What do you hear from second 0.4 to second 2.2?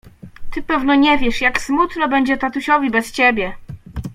—Ty pewno nie wiesz, jak smutno